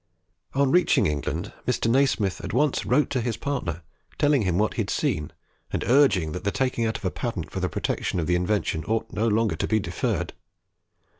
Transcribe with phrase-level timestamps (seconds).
[0.55, 1.87] On reaching England, Mr.
[1.87, 3.83] Nasmyth at once wrote to his partner
[4.17, 5.31] telling him what he had seen,
[5.69, 8.83] and urging that the taking out of a patent for the protection of the invention
[8.85, 10.33] ought no longer to be deferred.